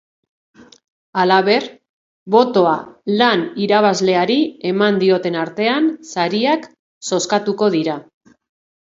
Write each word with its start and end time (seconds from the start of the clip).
Halaber, 1.23 1.65
botoa 2.35 2.71
lan 3.21 3.43
irabazleari 3.65 4.37
eman 4.69 4.97
dioten 5.03 5.37
artean 5.41 5.91
sariak 6.13 6.65
zozkatuko 7.11 7.69
dira. 7.77 7.99